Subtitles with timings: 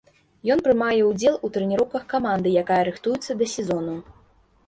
[0.53, 3.95] Ён прымае ўдзел у трэніроўках каманды, якая рыхтуецца да сезону.